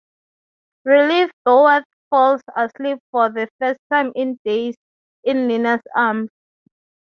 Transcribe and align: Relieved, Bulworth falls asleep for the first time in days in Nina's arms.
Relieved, 0.83 1.31
Bulworth 1.45 1.83
falls 2.09 2.41
asleep 2.55 2.97
for 3.11 3.29
the 3.29 3.47
first 3.59 3.79
time 3.91 4.11
in 4.15 4.39
days 4.43 4.75
in 5.23 5.45
Nina's 5.45 5.81
arms. 5.95 6.31